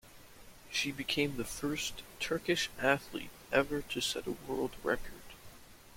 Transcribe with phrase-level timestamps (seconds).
[0.71, 5.21] She became the first Turkish athlete ever to set a world record.